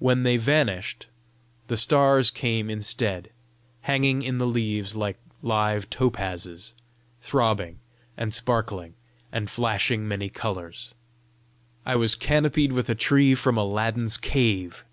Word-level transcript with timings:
When 0.00 0.24
they 0.24 0.38
vanished, 0.38 1.06
the 1.68 1.76
stars 1.76 2.32
came 2.32 2.68
instead, 2.68 3.30
hanging 3.82 4.22
in 4.22 4.38
the 4.38 4.46
leaves 4.48 4.96
like 4.96 5.20
live 5.40 5.88
topazes, 5.88 6.74
throbbing 7.20 7.78
and 8.16 8.34
sparkling 8.34 8.94
and 9.30 9.48
flashing 9.48 10.08
many 10.08 10.30
colours: 10.30 10.96
I 11.86 11.94
was 11.94 12.16
canopied 12.16 12.72
with 12.72 12.90
a 12.90 12.96
tree 12.96 13.36
from 13.36 13.56
Aladdin's 13.56 14.16
cave! 14.16 14.84